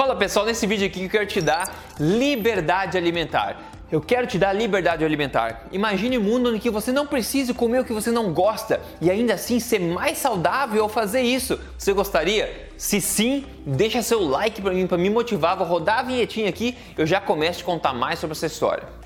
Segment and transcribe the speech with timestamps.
[0.00, 3.60] Fala pessoal, nesse vídeo aqui eu quero te dar liberdade alimentar.
[3.92, 5.66] Eu quero te dar liberdade alimentar.
[5.72, 9.10] Imagine um mundo em que você não precise comer o que você não gosta e
[9.10, 11.60] ainda assim ser mais saudável ao fazer isso.
[11.76, 12.70] Você gostaria?
[12.78, 15.54] Se sim, deixa seu like para mim para me motivar.
[15.54, 16.78] Vou rodar a vinhetinha aqui.
[16.96, 18.99] Eu já começo a te contar mais sobre essa história.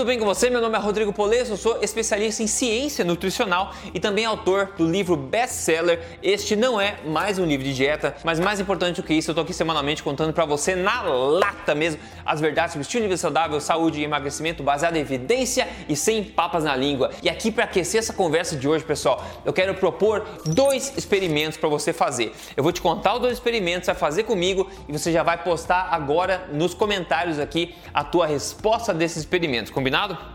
[0.00, 0.48] Tudo bem com você?
[0.48, 5.14] Meu nome é Rodrigo Polesso, sou especialista em ciência nutricional e também autor do livro
[5.14, 6.00] best-seller.
[6.22, 9.34] Este não é mais um livro de dieta, mas mais importante do que isso, eu
[9.34, 13.18] tô aqui semanalmente contando para você na lata mesmo as verdades sobre estilo de vida
[13.18, 17.10] saudável, saúde e emagrecimento baseado em evidência e sem papas na língua.
[17.22, 21.68] E aqui para aquecer essa conversa de hoje, pessoal, eu quero propor dois experimentos para
[21.68, 22.32] você fazer.
[22.56, 25.88] Eu vou te contar os dois experimentos, vai fazer comigo e você já vai postar
[25.90, 29.89] agora nos comentários aqui a tua resposta desses experimentos combinado?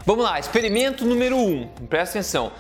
[0.06, 1.40] Vamos lá, experimento número 1.
[1.40, 1.68] Um.
[1.88, 2.52] Presta atenção.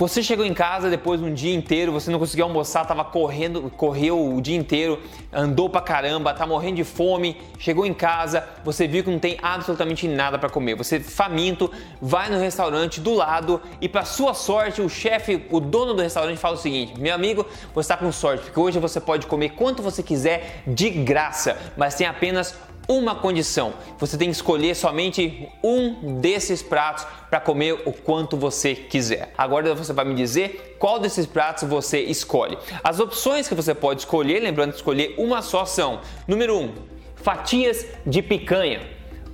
[0.00, 3.70] Você chegou em casa depois de um dia inteiro, você não conseguiu almoçar, estava correndo,
[3.76, 4.98] correu o dia inteiro,
[5.30, 9.36] andou pra caramba, tá morrendo de fome, chegou em casa, você viu que não tem
[9.42, 10.74] absolutamente nada para comer.
[10.74, 15.92] Você faminto, vai no restaurante do lado e para sua sorte, o chefe, o dono
[15.92, 19.26] do restaurante fala o seguinte: "Meu amigo, você está com sorte, porque hoje você pode
[19.26, 22.56] comer quanto você quiser de graça, mas tem apenas
[22.90, 28.74] uma condição: você tem que escolher somente um desses pratos para comer o quanto você
[28.74, 29.32] quiser.
[29.38, 32.58] Agora você vai me dizer qual desses pratos você escolhe.
[32.82, 36.72] As opções que você pode escolher, lembrando de escolher uma só são: número 1, um,
[37.14, 38.80] fatias de picanha.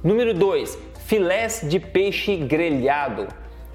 [0.04, 3.26] Número 2, filés de peixe grelhado.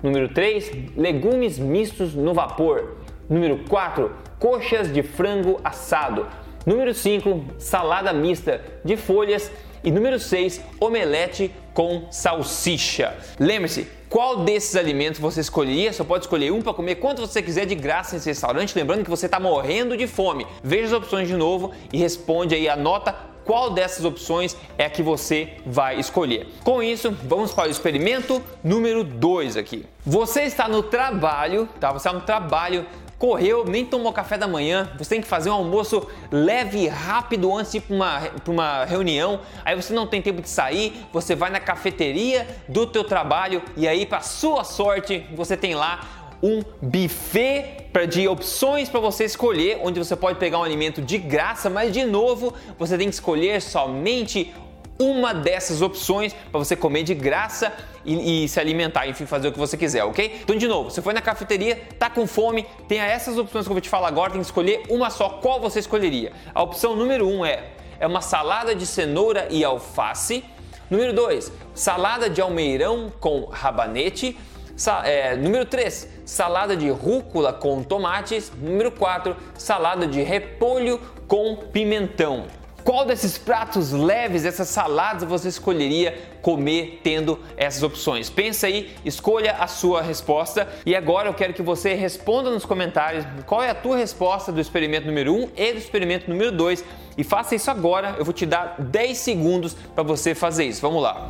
[0.04, 2.98] Número 3, legumes mistos no vapor.
[3.28, 6.28] Número 4, coxas de frango assado.
[6.66, 9.52] Número 5, salada mista de folhas
[9.84, 13.16] e número 6, omelete com salsicha.
[13.40, 15.94] Lembre-se, qual desses alimentos você escolheria?
[15.94, 18.78] Só pode escolher um para comer quanto você quiser de graça nesse restaurante.
[18.78, 20.46] Lembrando que você está morrendo de fome.
[20.62, 23.16] Veja as opções de novo e responde aí, anota
[23.46, 26.48] qual dessas opções é que você vai escolher.
[26.63, 29.86] Com isso, vamos para o experimento número 2 aqui.
[30.06, 31.92] Você está no trabalho, tá?
[31.92, 32.86] Você está no trabalho
[33.22, 37.56] correu, nem tomou café da manhã, você tem que fazer um almoço leve e rápido
[37.56, 41.36] antes de ir para uma, uma reunião, aí você não tem tempo de sair, você
[41.36, 46.64] vai na cafeteria do teu trabalho e aí, para sua sorte, você tem lá um
[46.81, 51.94] buffet de opções para você escolher, onde você pode pegar um alimento de graça, mas
[51.94, 54.52] de novo você tem que escolher somente
[55.01, 57.73] uma dessas opções para você comer de graça
[58.06, 60.39] e, e, se alimentar, enfim, fazer o que você quiser, ok?
[60.44, 63.73] Então, de novo, você foi na cafeteria, tá com fome, tem essas opções que eu
[63.73, 65.29] vou te falar agora, tem que escolher uma só.
[65.29, 66.31] Qual você escolheria?
[66.53, 70.44] A opção número um é, é uma salada de cenoura e alface.
[70.89, 74.38] Número 2, salada de almeirão com rabanete.
[74.75, 78.51] Sa é, número 3, salada de rúcula com tomates.
[78.59, 82.61] Número 4, salada de repolho com pimentão.
[82.84, 88.30] Qual desses pratos leves, essas saladas você escolheria comer tendo essas opções?
[88.30, 93.25] Pensa aí, escolha a sua resposta e agora eu quero que você responda nos comentários
[93.46, 96.84] qual é a tua resposta do experimento número 1 e do experimento número 2
[97.18, 98.16] e faça isso agora.
[98.18, 100.81] Eu vou te dar 10 segundos para você fazer isso.
[100.81, 101.30] Vamos lá.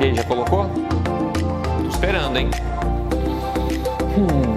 [0.00, 0.66] E aí, já colocou?
[1.82, 2.50] Tô esperando, hein?
[4.16, 4.56] Hum.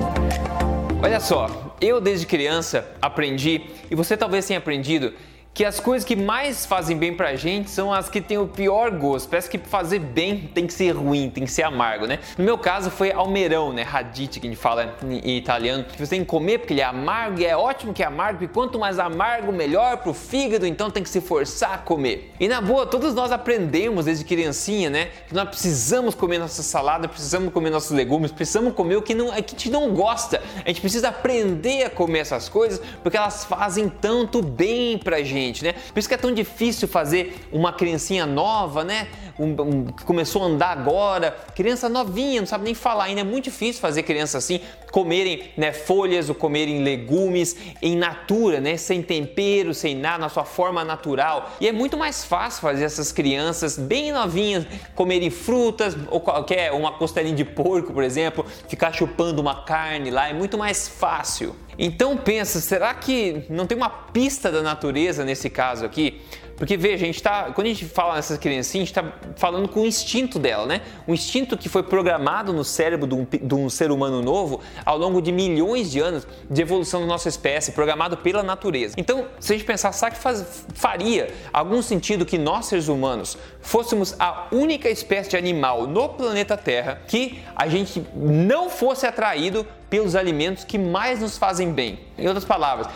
[1.01, 1.47] Olha só,
[1.81, 5.13] eu, desde criança, aprendi, e você talvez tenha aprendido,
[5.59, 8.91] que as coisas que mais fazem bem pra gente são as que têm o pior
[8.91, 9.27] gosto.
[9.27, 12.19] Parece que fazer bem tem que ser ruim, tem que ser amargo, né?
[12.37, 13.81] No meu caso foi almeirão, né?
[13.81, 15.83] Radite que a gente fala em italiano.
[15.83, 18.41] Que você tem que comer porque ele é amargo e é ótimo que é amargo,
[18.41, 22.31] e quanto mais amargo, melhor pro fígado, então tem que se forçar a comer.
[22.39, 25.09] E na boa, todos nós aprendemos desde criancinha, né?
[25.27, 29.33] Que nós precisamos comer nossa salada, precisamos comer nossos legumes, precisamos comer o que, não,
[29.33, 30.41] é que a gente não gosta.
[30.63, 35.48] A gente precisa aprender a comer essas coisas porque elas fazem tanto bem pra gente
[35.63, 35.73] né?
[35.73, 39.07] Por isso que é tão difícil fazer uma criancinha nova, né?
[39.39, 43.23] Um, um, que começou a andar agora, criança novinha, não sabe nem falar ainda, é
[43.23, 44.59] muito difícil fazer criança assim
[44.91, 48.75] comerem né, folhas ou comerem legumes em natura, né?
[48.75, 51.51] Sem tempero, sem nada, na sua forma natural.
[51.61, 54.65] E é muito mais fácil fazer essas crianças bem novinhas
[54.95, 60.27] comerem frutas ou qualquer uma costelinha de porco, por exemplo, ficar chupando uma carne lá,
[60.27, 61.55] é muito mais fácil.
[61.77, 66.21] Então pensa, será que não tem uma pista da natureza nesse caso aqui?
[66.59, 69.69] Porque veja, a gente tá, quando a gente fala nessas criancinhas, a gente está falando
[69.69, 70.81] com o instinto dela, né?
[71.07, 74.97] O instinto que foi programado no cérebro de um, de um ser humano novo ao
[74.97, 78.95] longo de milhões de anos de evolução da nossa espécie, programado pela natureza.
[78.97, 83.37] Então, se a gente pensar, será que faz, faria algum sentido que nós, seres humanos,
[83.61, 89.65] fôssemos a única espécie de animal no planeta Terra que a gente não fosse atraído
[89.89, 91.99] pelos alimentos que mais nos fazem bem?
[92.17, 92.87] Em outras palavras,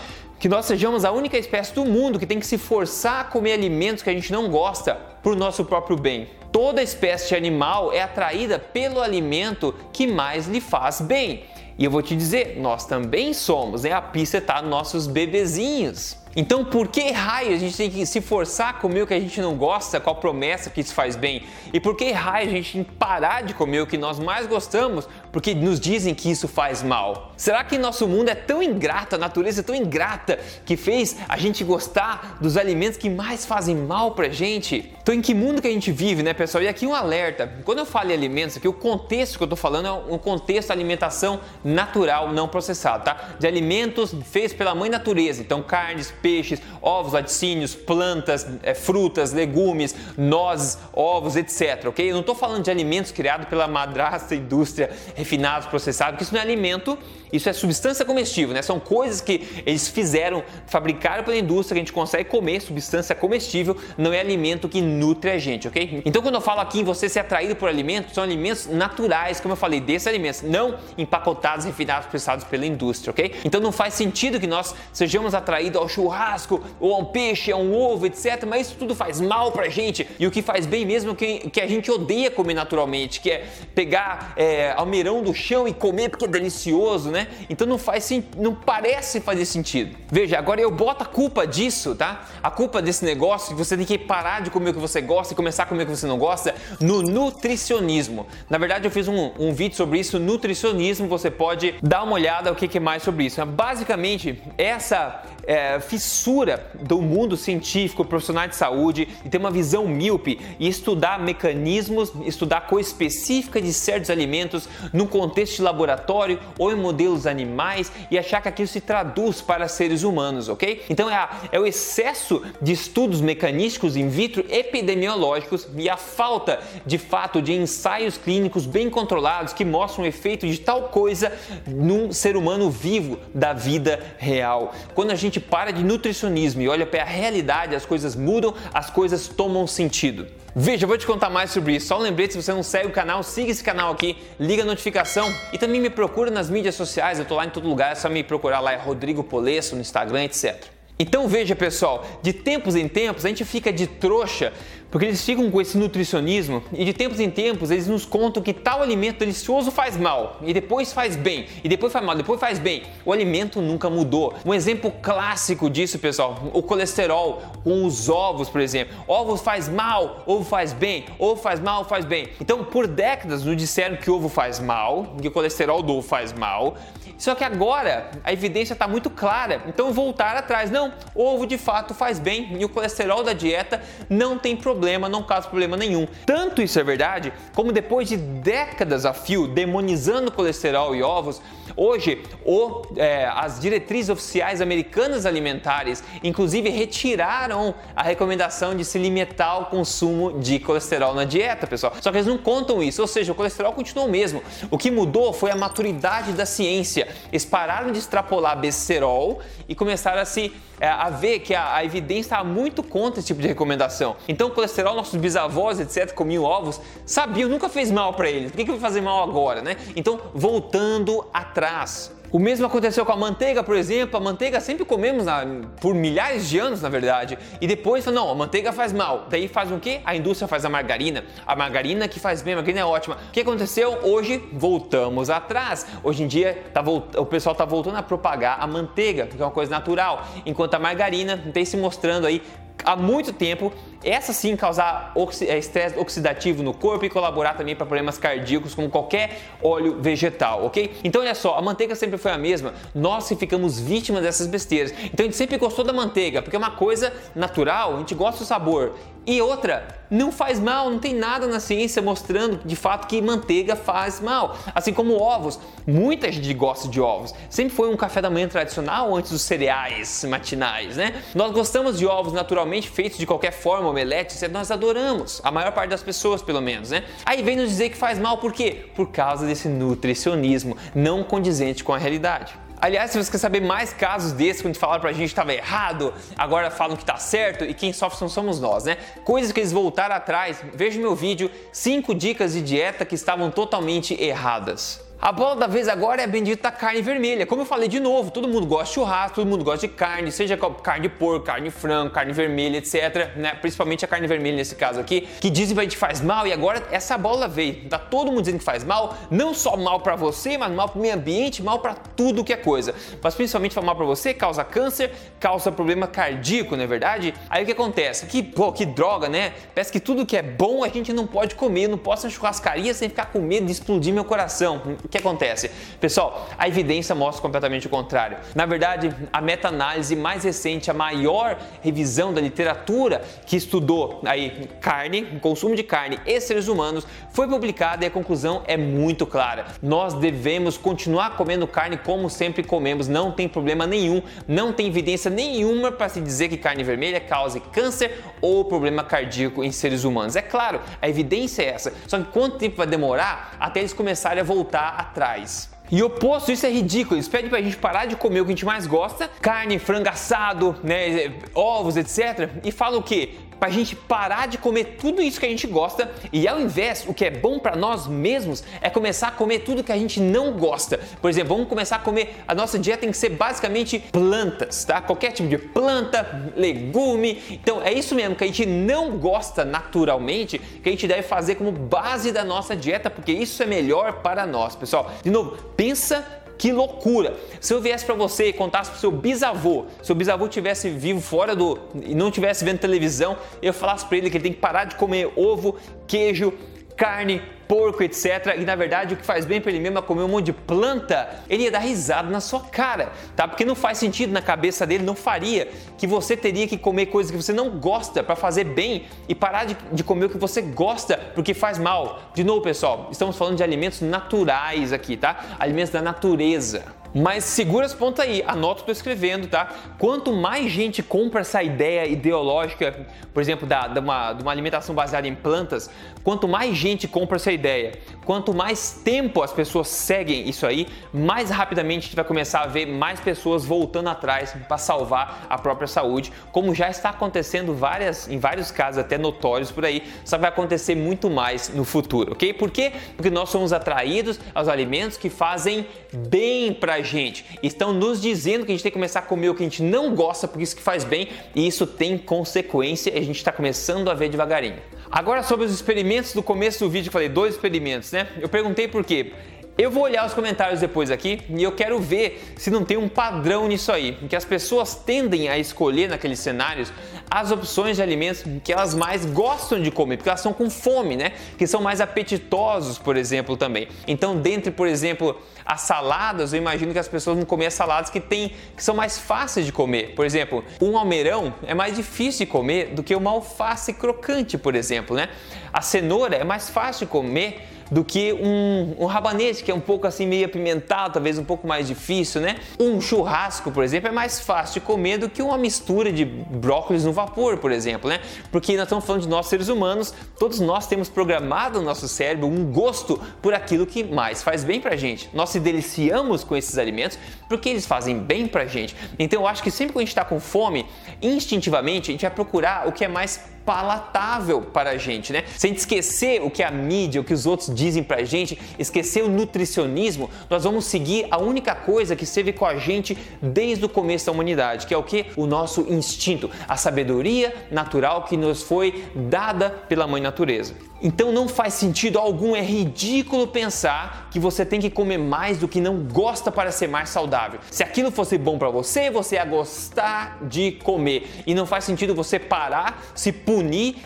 [0.43, 3.53] que nós sejamos a única espécie do mundo que tem que se forçar a comer
[3.53, 6.27] alimentos que a gente não gosta por nosso próprio bem.
[6.51, 11.45] Toda espécie animal é atraída pelo alimento que mais lhe faz bem.
[11.77, 13.93] E eu vou te dizer, nós também somos, né?
[13.93, 16.17] A pista está nos nossos bebezinhos.
[16.35, 19.19] Então, por que raio a gente tem que se forçar a comer o que a
[19.19, 21.43] gente não gosta com a promessa que isso faz bem?
[21.71, 24.45] E por que raio a gente tem que parar de comer o que nós mais
[24.47, 27.33] gostamos porque nos dizem que isso faz mal?
[27.35, 31.37] Será que nosso mundo é tão ingrato, a natureza é tão ingrata que fez a
[31.37, 34.93] gente gostar dos alimentos que mais fazem mal pra gente?
[35.01, 36.63] Então, em que mundo que a gente vive, né, pessoal?
[36.63, 39.55] E aqui um alerta: quando eu falo em alimentos, aqui o contexto que eu tô
[39.55, 43.35] falando é um contexto de alimentação natural, não processado, tá?
[43.39, 49.95] De alimentos feitos pela mãe natureza, então carnes, peixes, ovos, laticínios, plantas, é, frutas, legumes,
[50.15, 51.87] nozes, ovos, etc.
[51.87, 52.07] Ok?
[52.07, 54.91] Eu não estou falando de alimentos criados pela madrasta indústria,
[55.23, 56.97] refinados, processados, porque isso não é alimento,
[57.31, 58.61] isso é substância comestível, né?
[58.61, 63.75] São coisas que eles fizeram, fabricaram pela indústria, que a gente consegue comer, substância comestível,
[63.97, 66.03] não é alimento que nutre a gente, ok?
[66.05, 69.53] Então quando eu falo aqui em você ser atraído por alimentos, são alimentos naturais, como
[69.53, 73.33] eu falei, desses alimentos, não empacotados, refinados, processados pela indústria, ok?
[73.43, 77.57] Então não faz sentido que nós sejamos atraídos ao churrasco ou a um peixe, a
[77.57, 78.45] um ovo, etc.
[78.45, 80.07] Mas isso tudo faz mal pra gente.
[80.19, 83.31] E o que faz bem mesmo é que, que a gente odeia comer naturalmente, que
[83.31, 87.27] é pegar é, almeirão do chão e comer porque é delicioso, né?
[87.49, 89.95] Então não faz não parece fazer sentido.
[90.11, 92.25] Veja, agora eu boto a culpa disso, tá?
[92.41, 95.33] A culpa desse negócio que você tem que parar de comer o que você gosta
[95.33, 98.27] e começar a comer o que você não gosta no nutricionismo.
[98.49, 101.07] Na verdade, eu fiz um, um vídeo sobre isso, nutricionismo.
[101.07, 103.43] Você pode dar uma olhada o que, que é mais sobre isso.
[103.45, 110.39] Basicamente, essa é, fissura do mundo científico, profissional de saúde e ter uma visão míope
[110.59, 116.75] e estudar mecanismos, estudar coisa específica de certos alimentos num contexto de laboratório ou em
[116.75, 120.83] modelos animais e achar que aquilo se traduz para seres humanos, ok?
[120.89, 126.59] Então é, a, é o excesso de estudos mecanísticos in vitro epidemiológicos e a falta
[126.85, 131.31] de fato de ensaios clínicos bem controlados que mostram o efeito de tal coisa
[131.67, 134.73] num ser humano vivo da vida real.
[134.93, 138.53] Quando a gente gente para de nutricionismo e olha para a realidade, as coisas mudam,
[138.71, 140.27] as coisas tomam sentido.
[140.55, 141.87] Veja, eu vou te contar mais sobre isso.
[141.87, 144.65] Só um lembrete, se você não segue o canal, siga esse canal aqui, liga a
[144.65, 147.95] notificação e também me procura nas mídias sociais, eu tô lá em todo lugar, é
[147.95, 150.72] só me procurar lá, é Rodrigo Polesso no Instagram, etc.
[151.03, 154.53] Então veja pessoal, de tempos em tempos a gente fica de trouxa
[154.89, 158.53] porque eles ficam com esse nutricionismo e de tempos em tempos eles nos contam que
[158.53, 162.57] tal alimento delicioso faz mal e depois faz bem e depois faz mal, depois faz
[162.57, 162.83] bem.
[163.03, 164.33] O alimento nunca mudou.
[164.45, 168.95] Um exemplo clássico disso, pessoal, o colesterol com os ovos, por exemplo.
[169.05, 172.29] Ovos faz mal, ovo faz bem, ovo faz mal, faz bem.
[172.39, 176.31] Então, por décadas nos disseram que ovo faz mal, que o colesterol do ovo faz
[176.31, 176.77] mal.
[177.23, 179.61] Só que agora a evidência está muito clara.
[179.65, 184.37] Então, voltar atrás, não, ovo de fato faz bem e o colesterol da dieta não
[184.37, 186.05] tem problema não causa problema nenhum.
[186.25, 191.41] Tanto isso é verdade, como depois de décadas a fio demonizando colesterol e ovos,
[191.77, 199.51] hoje o, é, as diretrizes oficiais americanas alimentares, inclusive, retiraram a recomendação de se limitar
[199.51, 201.93] ao consumo de colesterol na dieta, pessoal.
[202.01, 204.43] Só que eles não contam isso, ou seja, o colesterol continuou o mesmo.
[204.69, 207.12] O que mudou foi a maturidade da ciência.
[207.31, 211.85] Eles pararam de extrapolar besterol e começaram a se é, a ver que a, a
[211.85, 214.15] evidência está muito contra esse tipo de recomendação.
[214.27, 218.51] Então, o colesterol, nossos bisavós, etc., comiam ovos, sabiam, nunca fez mal para eles.
[218.51, 219.77] Por que, que vai fazer mal agora, né?
[219.95, 222.11] Então, voltando atrás.
[222.33, 224.17] O mesmo aconteceu com a manteiga, por exemplo.
[224.17, 225.45] A manteiga sempre comemos na,
[225.79, 227.37] por milhares de anos, na verdade.
[227.61, 229.27] E depois, não, a manteiga faz mal.
[229.29, 230.01] Daí faz o quê?
[230.03, 231.23] A indústria faz a margarina.
[231.45, 233.19] A margarina que faz bem, a margarina é ótima.
[233.29, 233.99] O que aconteceu?
[234.01, 235.85] Hoje voltamos atrás.
[236.03, 239.51] Hoje em dia tá, o pessoal está voltando a propagar a manteiga, que é uma
[239.51, 242.41] coisa natural, enquanto a margarina tem se mostrando aí
[242.83, 243.71] há muito tempo,
[244.03, 245.13] essa sim causar
[245.47, 250.65] é, estresse oxidativo no corpo e colaborar também para problemas cardíacos como qualquer óleo vegetal,
[250.65, 250.93] ok?
[251.03, 254.93] Então olha só, a manteiga sempre foi a mesma, nós que ficamos vítimas dessas besteiras.
[255.05, 258.39] Então a gente sempre gostou da manteiga, porque é uma coisa natural, a gente gosta
[258.43, 258.93] do sabor.
[259.25, 263.75] E outra, não faz mal, não tem nada na ciência mostrando de fato que manteiga
[263.75, 264.57] faz mal.
[264.75, 267.33] Assim como ovos, muita gente gosta de ovos.
[267.49, 271.23] Sempre foi um café da manhã tradicional antes dos cereais matinais, né?
[271.33, 275.41] Nós gostamos de ovos naturalmente feitos de qualquer forma, omeletes, nós adoramos.
[275.43, 277.05] A maior parte das pessoas, pelo menos, né?
[277.25, 278.85] Aí vem nos dizer que faz mal por quê?
[278.93, 282.53] Por causa desse nutricionismo não condizente com a realidade.
[282.83, 286.13] Aliás, se você quer saber mais casos desses, quando falaram pra gente que estava errado,
[286.35, 288.97] agora falam que tá certo e quem sofre somos nós, né?
[289.23, 294.21] Coisas que eles voltaram atrás, veja meu vídeo 5 dicas de dieta que estavam totalmente
[294.21, 294.99] erradas.
[295.25, 297.45] A bola da vez agora é a bendita carne vermelha.
[297.45, 300.29] Como eu falei de novo, todo mundo gosta de churrasco, todo mundo gosta de carne,
[300.33, 303.33] seja carne de porco, carne de frango, carne vermelha, etc.
[303.37, 303.53] Né?
[303.61, 306.51] Principalmente a carne vermelha nesse caso aqui, que dizem que a gente faz mal e
[306.51, 307.87] agora essa bola veio.
[307.87, 310.99] Tá todo mundo dizendo que faz mal, não só mal para você, mas mal para
[310.99, 312.93] o meio ambiente, mal para tudo que é coisa.
[313.21, 317.33] Mas principalmente mal para você, causa câncer, causa problema cardíaco, não é verdade?
[317.49, 318.25] Aí o que acontece?
[318.25, 319.53] Que, pô, que droga, né?
[319.73, 322.93] Parece que tudo que é bom a gente não pode comer, não posso na churrascaria
[322.93, 324.81] sem ficar com medo de explodir meu coração
[325.13, 325.69] que acontece?
[326.01, 328.37] Pessoal, a evidência mostra completamente o contrário.
[328.55, 335.39] Na verdade, a meta-análise mais recente, a maior revisão da literatura que estudou aí carne,
[335.39, 339.65] consumo de carne e seres humanos, foi publicada e a conclusão é muito clara.
[339.83, 345.29] Nós devemos continuar comendo carne como sempre comemos, não tem problema nenhum, não tem evidência
[345.29, 350.35] nenhuma para se dizer que carne vermelha cause câncer ou problema cardíaco em seres humanos.
[350.35, 351.93] É claro, a evidência é essa.
[352.07, 355.69] Só que quanto tempo vai demorar até eles começarem a voltar atrás.
[355.91, 357.17] E oposto, isso é ridículo.
[357.17, 360.09] Eles pedem pra gente parar de comer o que a gente mais gosta, carne, frango
[360.09, 362.49] assado, né, ovos, etc.
[362.63, 363.35] E falam o quê?
[363.63, 367.13] Pra gente parar de comer tudo isso que a gente gosta e ao invés, o
[367.13, 370.51] que é bom para nós mesmos é começar a comer tudo que a gente não
[370.51, 370.99] gosta.
[371.21, 374.99] Por exemplo, vamos começar a comer, a nossa dieta tem que ser basicamente plantas, tá?
[374.99, 377.41] Qualquer tipo de planta, legume.
[377.51, 381.55] Então é isso mesmo que a gente não gosta naturalmente, que a gente deve fazer
[381.55, 385.09] como base da nossa dieta, porque isso é melhor para nós, pessoal.
[385.23, 387.35] De novo, pensa que loucura!
[387.59, 391.21] Se eu viesse para você e contasse pro seu bisavô, se o bisavô tivesse vivo
[391.21, 394.59] fora do e não tivesse vendo televisão, eu falasse para ele que ele tem que
[394.59, 395.75] parar de comer ovo,
[396.07, 396.53] queijo,
[396.95, 398.55] carne, porco, etc.
[398.57, 400.53] E na verdade o que faz bem para ele mesmo é comer um monte de
[400.53, 403.47] planta, ele ia dar risada na sua cara, tá?
[403.47, 407.31] Porque não faz sentido na cabeça dele, não faria que você teria que comer coisas
[407.31, 410.61] que você não gosta para fazer bem e parar de, de comer o que você
[410.61, 412.31] gosta porque faz mal.
[412.33, 415.57] De novo, pessoal, estamos falando de alimentos naturais aqui, tá?
[415.59, 417.02] Alimentos da natureza.
[417.13, 419.69] Mas segura as pontas aí, anota o que estou escrevendo, tá?
[419.99, 424.95] Quanto mais gente compra essa ideia ideológica, por exemplo, da, de, uma, de uma alimentação
[424.95, 425.91] baseada em plantas,
[426.23, 431.51] quanto mais gente compra essa ideia, quanto mais tempo as pessoas seguem isso aí, mais
[431.51, 435.87] rapidamente a gente vai começar a ver mais pessoas voltando atrás para salvar a própria
[435.87, 440.49] saúde, como já está acontecendo várias, em vários casos até notórios por aí, só vai
[440.49, 442.53] acontecer muito mais no futuro, ok?
[442.53, 442.91] Por quê?
[443.15, 447.45] Porque nós somos atraídos aos alimentos que fazem bem para gente.
[447.61, 449.83] Estão nos dizendo que a gente tem que começar a comer o que a gente
[449.83, 453.51] não gosta, porque isso que faz bem, e isso tem consequência e a gente está
[453.51, 454.77] começando a ver devagarinho.
[455.11, 458.27] Agora sobre os experimentos do começo do vídeo, eu falei dois experimentos, né?
[458.41, 459.31] Eu perguntei por quê.
[459.75, 463.09] Eu vou olhar os comentários depois aqui e eu quero ver se não tem um
[463.09, 466.93] padrão nisso aí, que as pessoas tendem a escolher naqueles cenários
[467.29, 471.15] as opções de alimentos que elas mais gostam de comer, porque elas estão com fome,
[471.15, 471.31] né?
[471.57, 473.87] Que são mais apetitosos, por exemplo, também.
[474.07, 478.11] Então, dentre, por exemplo, as saladas, eu imagino que as pessoas vão comer as saladas
[478.11, 480.13] que tem, que são mais fáceis de comer.
[480.13, 484.75] Por exemplo, um almeirão é mais difícil de comer do que uma alface crocante, por
[484.75, 485.29] exemplo, né?
[485.71, 489.79] A cenoura é mais fácil de comer do que um, um rabanete, que é um
[489.79, 492.55] pouco assim meio apimentado, talvez um pouco mais difícil, né?
[492.79, 497.05] Um churrasco, por exemplo, é mais fácil de comer do que uma mistura de brócolis
[497.05, 498.19] no vapor, por exemplo, né?
[498.51, 502.47] Porque nós estamos falando de nós seres humanos, todos nós temos programado no nosso cérebro
[502.47, 505.29] um gosto por aquilo que mais faz bem pra gente.
[505.31, 508.95] Nós se deliciamos com esses alimentos porque eles fazem bem pra gente.
[509.19, 510.87] Então eu acho que sempre que a gente está com fome,
[511.21, 515.43] instintivamente a gente vai procurar o que é mais palatável para a gente, né?
[515.57, 518.23] Se a gente esquecer o que a mídia, o que os outros dizem para a
[518.23, 523.17] gente, esquecer o nutricionismo, nós vamos seguir a única coisa que esteve com a gente
[523.41, 525.27] desde o começo da humanidade, que é o que?
[525.35, 530.73] O nosso instinto, a sabedoria natural que nos foi dada pela mãe natureza.
[531.03, 535.67] Então não faz sentido algum, é ridículo pensar que você tem que comer mais do
[535.67, 537.59] que não gosta para ser mais saudável.
[537.69, 541.43] Se aquilo fosse bom para você, você ia gostar de comer.
[541.45, 543.33] E não faz sentido você parar, se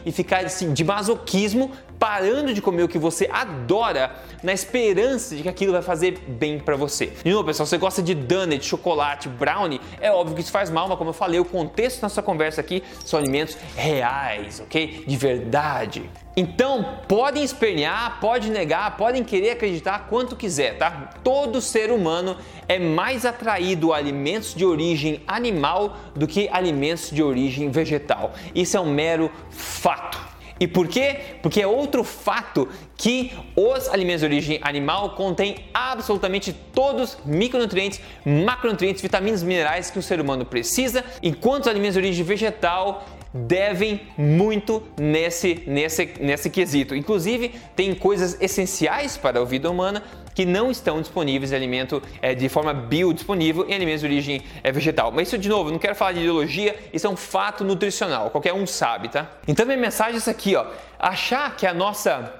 [0.05, 5.43] e ficar assim, de masoquismo parando de comer o que você adora na esperança de
[5.43, 7.07] que aquilo vai fazer bem para você.
[7.23, 10.87] De novo, pessoal, você gosta de donut, chocolate, brownie, é óbvio que isso faz mal,
[10.87, 15.03] mas como eu falei, o contexto da nossa conversa aqui são alimentos reais, ok?
[15.07, 16.09] De verdade.
[16.39, 21.09] Então, podem espernear, pode negar, podem querer acreditar quanto quiser, tá?
[21.23, 22.37] Todo ser humano
[22.67, 28.33] é mais atraído a alimentos de origem animal do que alimentos de origem vegetal.
[28.53, 30.26] Isso é um mero fato.
[30.59, 31.17] E por quê?
[31.41, 38.01] Porque é outro fato que os alimentos de origem animal contêm absolutamente todos os micronutrientes,
[38.25, 43.05] macronutrientes, vitaminas e minerais que o ser humano precisa, enquanto os alimentos de origem vegetal
[43.33, 46.95] devem muito nesse, nesse, nesse quesito.
[46.95, 50.03] Inclusive, tem coisas essenciais para a vida humana
[50.37, 54.71] que não estão disponíveis em alimento é, de forma biodisponível em alimentos de origem é,
[54.71, 55.11] vegetal.
[55.11, 58.53] Mas isso, de novo, não quero falar de ideologia, isso é um fato nutricional, qualquer
[58.53, 59.31] um sabe, tá?
[59.47, 60.67] Então, minha mensagem é essa aqui, ó.
[60.99, 62.35] Achar que a nossa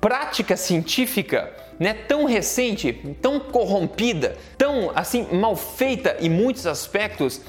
[0.00, 7.40] prática científica né, tão recente, tão corrompida, tão assim mal feita em muitos aspectos,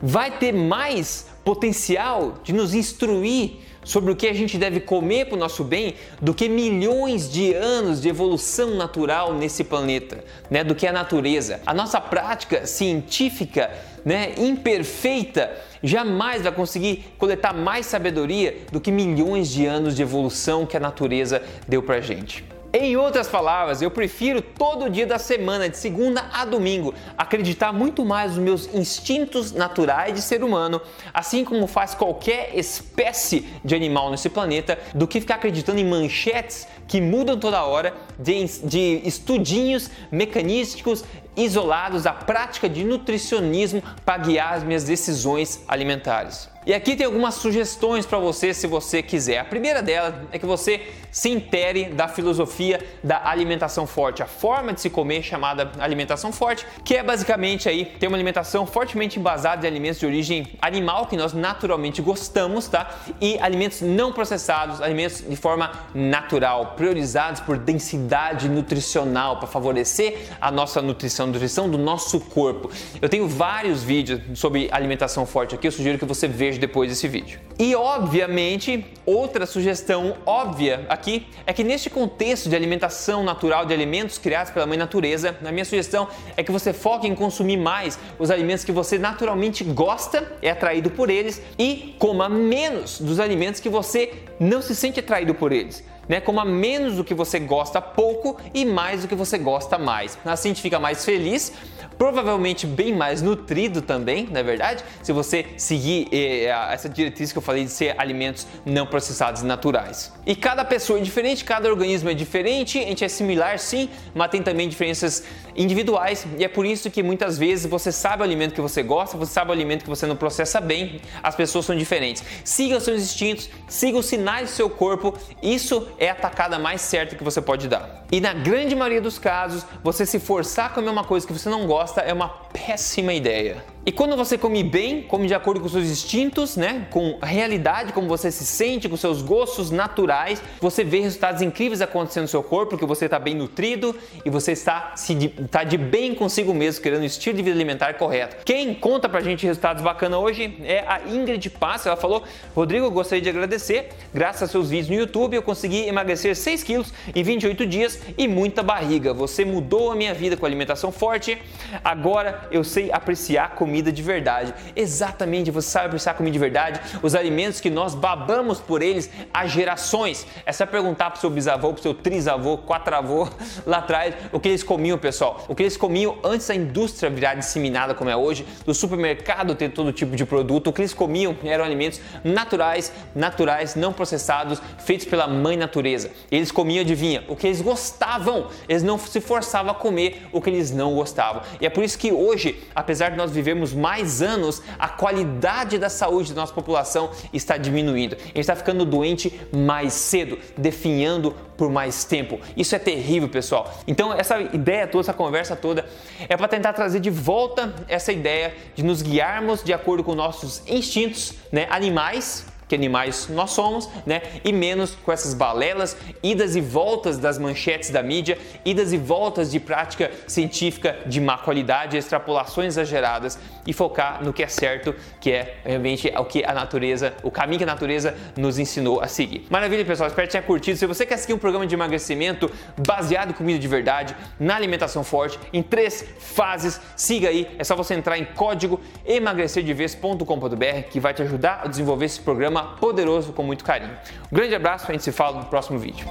[0.00, 5.36] vai ter mais potencial de nos instruir sobre o que a gente deve comer para
[5.36, 10.64] o nosso bem do que milhões de anos de evolução natural nesse planeta, né?
[10.64, 11.60] do que a natureza.
[11.64, 13.70] A nossa prática científica
[14.04, 15.50] né, imperfeita
[15.82, 20.80] jamais vai conseguir coletar mais sabedoria do que milhões de anos de evolução que a
[20.80, 22.53] natureza deu para gente.
[22.76, 28.04] Em outras palavras, eu prefiro todo dia da semana, de segunda a domingo, acreditar muito
[28.04, 30.80] mais nos meus instintos naturais de ser humano,
[31.12, 36.66] assim como faz qualquer espécie de animal nesse planeta, do que ficar acreditando em manchetes
[36.88, 41.04] que mudam toda hora, de, de estudinhos mecanísticos
[41.36, 46.52] isolados da prática de nutricionismo para guiar as minhas decisões alimentares.
[46.66, 49.38] E aqui tem algumas sugestões para você se você quiser.
[49.38, 50.80] A primeira delas é que você
[51.10, 56.66] se intere da filosofia da alimentação forte, a forma de se comer chamada alimentação forte,
[56.82, 61.18] que é basicamente aí ter uma alimentação fortemente embasada em alimentos de origem animal que
[61.18, 62.98] nós naturalmente gostamos, tá?
[63.20, 70.50] E alimentos não processados, alimentos de forma natural, priorizados por densidade nutricional para favorecer a
[70.50, 72.70] nossa nutrição, a nutrição do nosso corpo.
[73.02, 76.88] Eu tenho vários vídeos sobre alimentação forte aqui, eu sugiro que você veja vejo depois
[76.88, 77.40] desse vídeo.
[77.58, 84.18] E obviamente, outra sugestão óbvia aqui é que neste contexto de alimentação natural de alimentos
[84.18, 88.30] criados pela mãe natureza, a minha sugestão é que você foque em consumir mais os
[88.30, 93.68] alimentos que você naturalmente gosta, é atraído por eles e coma menos dos alimentos que
[93.68, 96.20] você não se sente atraído por eles né?
[96.20, 100.18] Coma menos do que você gosta pouco e mais do que você gosta mais.
[100.24, 101.52] Assim a gente fica mais feliz,
[101.98, 107.38] provavelmente bem mais nutrido também, na é verdade, se você seguir eh, essa diretriz que
[107.38, 110.12] eu falei de ser alimentos não processados naturais.
[110.26, 114.30] E cada pessoa é diferente, cada organismo é diferente, a gente é similar sim, mas
[114.30, 115.24] tem também diferenças
[115.56, 119.16] individuais e é por isso que muitas vezes você sabe o alimento que você gosta,
[119.16, 122.22] você sabe o alimento que você não processa bem, as pessoas são diferentes.
[122.44, 126.80] Siga os seus instintos, siga os sinais do seu corpo, isso é a tacada mais
[126.80, 128.04] certa que você pode dar.
[128.10, 131.48] E na grande maioria dos casos, você se forçar a comer uma coisa que você
[131.48, 133.73] não gosta é uma péssima ideia.
[133.86, 136.86] E quando você come bem, come de acordo com seus instintos, né?
[136.90, 141.82] Com a realidade, como você se sente, com seus gostos naturais, você vê resultados incríveis
[141.82, 143.94] acontecendo no seu corpo, porque você está bem nutrido
[144.24, 147.54] e você está, se de, está de bem consigo mesmo, querendo um estilo de vida
[147.54, 148.42] alimentar correto.
[148.46, 151.90] Quem conta pra gente resultados bacanas hoje é a Ingrid Passa.
[151.90, 152.22] Ela falou:
[152.56, 153.90] Rodrigo, eu gostaria de agradecer.
[154.14, 158.26] Graças aos seus vídeos no YouTube, eu consegui emagrecer 6 quilos em 28 dias e
[158.26, 159.12] muita barriga.
[159.12, 161.36] Você mudou a minha vida com alimentação forte.
[161.84, 164.54] Agora eu sei apreciar comida comida de verdade.
[164.76, 166.80] Exatamente, você sabe apreciar comida de verdade?
[167.02, 170.24] Os alimentos que nós babamos por eles há gerações.
[170.46, 173.28] É só perguntar pro seu bisavô, pro seu trisavô, quatravô
[173.66, 175.44] lá atrás o que eles comiam, pessoal.
[175.48, 179.70] O que eles comiam antes da indústria virar disseminada como é hoje, do supermercado ter
[179.70, 180.68] todo tipo de produto.
[180.68, 186.12] O que eles comiam eram alimentos naturais, naturais, não processados, feitos pela mãe natureza.
[186.30, 188.46] Eles comiam, adivinha, o que eles gostavam.
[188.68, 191.42] Eles não se forçavam a comer o que eles não gostavam.
[191.60, 195.88] E é por isso que hoje, apesar de nós vivermos mais anos, a qualidade da
[195.88, 198.16] saúde da nossa população está diminuindo.
[198.16, 202.40] A gente está ficando doente mais cedo, definhando por mais tempo.
[202.56, 203.72] Isso é terrível, pessoal.
[203.86, 205.86] Então, essa ideia toda, essa conversa toda,
[206.28, 210.62] é para tentar trazer de volta essa ideia de nos guiarmos de acordo com nossos
[210.66, 214.22] instintos né, animais que animais nós somos, né?
[214.44, 219.50] E menos com essas balelas, idas e voltas das manchetes da mídia, idas e voltas
[219.50, 225.30] de prática científica de má qualidade, extrapolações exageradas e focar no que é certo, que
[225.30, 229.46] é realmente o que a natureza, o caminho que a natureza nos ensinou a seguir.
[229.48, 230.76] Maravilha, pessoal, espero que tenha curtido.
[230.76, 232.50] Se você quer seguir um programa de emagrecimento
[232.86, 237.76] baseado em comida de verdade, na alimentação forte, em três fases, siga aí, é só
[237.76, 243.42] você entrar em código emagrecerdeves.com.br que vai te ajudar a desenvolver esse programa poderoso com
[243.42, 243.96] muito carinho.
[244.30, 246.06] Um grande abraço, a gente se fala no próximo vídeo.